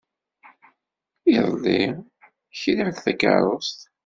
[1.35, 1.83] Iḍelli,
[2.59, 3.79] kriɣ-d takeṛṛust.